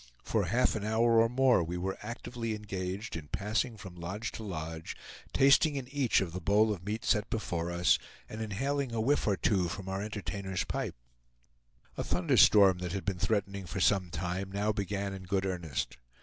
For 0.23 0.45
half 0.45 0.73
an 0.75 0.83
hour 0.83 1.21
or 1.21 1.29
more 1.29 1.63
we 1.63 1.77
were 1.77 1.95
actively 2.01 2.55
engaged 2.55 3.15
in 3.15 3.27
passing 3.27 3.77
from 3.77 3.93
lodge 3.93 4.31
to 4.31 4.41
lodge, 4.43 4.95
tasting 5.31 5.75
in 5.75 5.87
each 5.89 6.21
of 6.21 6.33
the 6.33 6.41
bowl 6.41 6.73
of 6.73 6.83
meat 6.83 7.05
set 7.05 7.29
before 7.29 7.69
us, 7.71 7.99
and 8.27 8.41
inhaling 8.41 8.95
a 8.95 8.99
whiff 8.99 9.27
or 9.27 9.37
two 9.37 9.67
from 9.67 9.87
our 9.87 10.01
entertainer's 10.01 10.63
pipe. 10.63 10.95
A 11.97 12.03
thunderstorm 12.03 12.79
that 12.79 12.93
had 12.93 13.05
been 13.05 13.19
threatening 13.19 13.67
for 13.67 13.79
some 13.79 14.09
time 14.09 14.51
now 14.51 14.71
began 14.71 15.13
in 15.13 15.21
good 15.25 15.45
earnest. 15.45 15.97